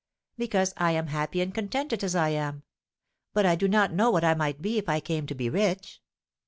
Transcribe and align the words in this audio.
"Because 0.35 0.73
I 0.77 0.93
am 0.93 1.05
happy 1.05 1.41
and 1.41 1.53
contented 1.53 2.03
as 2.03 2.15
I 2.15 2.29
am; 2.29 2.63
but 3.33 3.45
I 3.45 3.53
do 3.53 3.67
not 3.67 3.93
know 3.93 4.09
what 4.09 4.23
I 4.23 4.33
might 4.33 4.59
be 4.59 4.79
if 4.79 4.89
I 4.89 4.99
came 4.99 5.27
to 5.27 5.35
be 5.35 5.47
rich. 5.47 6.01